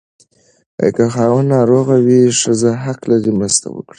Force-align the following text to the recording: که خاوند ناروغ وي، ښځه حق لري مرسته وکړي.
که 0.95 1.03
خاوند 1.13 1.47
ناروغ 1.53 1.87
وي، 2.05 2.21
ښځه 2.41 2.69
حق 2.83 3.01
لري 3.11 3.31
مرسته 3.39 3.67
وکړي. 3.69 3.89